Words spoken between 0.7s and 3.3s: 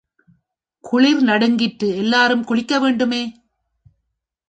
குளிர் நடுங்கிற்று எல்லாரும் குளிக்க வேண்டுமே!